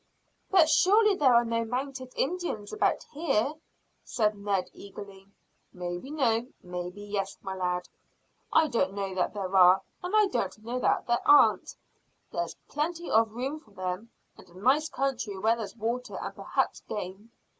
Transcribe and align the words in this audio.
"But 0.49 0.67
surely 0.67 1.13
there 1.13 1.35
are 1.35 1.45
no 1.45 1.63
mounted 1.63 2.11
Indians 2.15 2.73
about 2.73 3.03
here?" 3.13 3.53
said 4.03 4.35
Ned 4.35 4.71
eagerly. 4.73 5.27
"Maybe 5.73 6.09
no, 6.09 6.47
maybe 6.63 7.01
yes, 7.03 7.37
my 7.43 7.53
lad. 7.53 7.87
I 8.51 8.67
don't 8.67 8.95
know 8.95 9.13
that 9.13 9.35
there 9.35 9.55
are, 9.55 9.83
and 10.01 10.15
I 10.15 10.25
don't 10.25 10.57
know 10.65 10.79
that 10.79 11.05
there 11.05 11.21
aren't. 11.23 11.75
Here's 12.31 12.55
plenty 12.67 13.11
of 13.11 13.33
room 13.35 13.59
for 13.59 13.69
them, 13.69 14.09
and 14.39 14.49
a 14.49 14.57
nice 14.57 14.89
country 14.89 15.37
where 15.37 15.55
there's 15.55 15.75
water 15.75 16.17
and 16.19 16.33
perhaps 16.35 16.81
game. 16.89 17.31